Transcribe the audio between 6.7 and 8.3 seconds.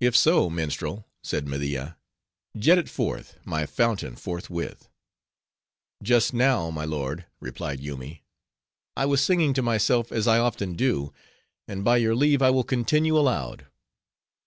my lord," replied Yoomy,